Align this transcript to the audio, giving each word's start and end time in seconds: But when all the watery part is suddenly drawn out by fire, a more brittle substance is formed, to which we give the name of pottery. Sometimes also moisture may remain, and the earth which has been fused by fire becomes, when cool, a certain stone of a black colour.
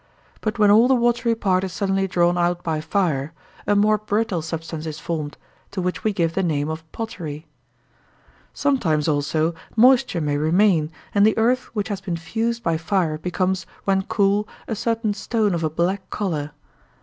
But 0.39 0.57
when 0.57 0.71
all 0.71 0.87
the 0.87 0.95
watery 0.95 1.35
part 1.35 1.63
is 1.63 1.71
suddenly 1.71 2.07
drawn 2.07 2.35
out 2.35 2.63
by 2.63 2.81
fire, 2.81 3.33
a 3.67 3.75
more 3.75 3.99
brittle 3.99 4.41
substance 4.41 4.87
is 4.87 4.99
formed, 4.99 5.37
to 5.69 5.79
which 5.79 6.03
we 6.03 6.11
give 6.11 6.33
the 6.33 6.41
name 6.41 6.69
of 6.69 6.91
pottery. 6.91 7.45
Sometimes 8.51 9.07
also 9.07 9.53
moisture 9.75 10.19
may 10.19 10.37
remain, 10.37 10.91
and 11.13 11.23
the 11.23 11.37
earth 11.37 11.65
which 11.75 11.89
has 11.89 12.01
been 12.01 12.17
fused 12.17 12.63
by 12.63 12.77
fire 12.77 13.19
becomes, 13.19 13.67
when 13.83 14.01
cool, 14.01 14.47
a 14.67 14.73
certain 14.75 15.13
stone 15.13 15.53
of 15.53 15.63
a 15.63 15.69
black 15.69 16.09
colour. 16.09 16.49